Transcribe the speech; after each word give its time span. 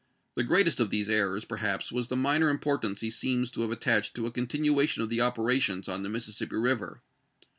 The 0.33 0.43
greatest 0.43 0.79
of 0.79 0.89
these 0.89 1.09
errors, 1.09 1.45
perhaps, 1.45 1.91
was 1.91 2.07
the 2.07 2.15
minor 2.15 2.49
importance 2.49 3.01
he 3.01 3.11
seems 3.11 3.51
to 3.51 3.61
have 3.61 3.71
at 3.71 3.81
tached 3.81 4.15
to 4.15 4.25
a 4.25 4.31
continuation 4.31 5.03
of 5.03 5.09
the 5.09 5.21
operations 5.21 5.87
on 5.87 6.01
the 6.01 6.09
Mississippi 6.09 6.55
Eiver. 6.55 7.01